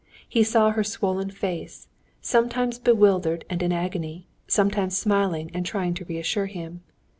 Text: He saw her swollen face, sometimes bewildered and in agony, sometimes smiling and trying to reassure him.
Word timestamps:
He 0.27 0.43
saw 0.43 0.71
her 0.71 0.83
swollen 0.83 1.29
face, 1.29 1.87
sometimes 2.21 2.79
bewildered 2.79 3.45
and 3.51 3.61
in 3.61 3.71
agony, 3.71 4.25
sometimes 4.47 4.97
smiling 4.97 5.51
and 5.53 5.63
trying 5.63 5.93
to 5.93 6.05
reassure 6.05 6.47
him. 6.47 6.81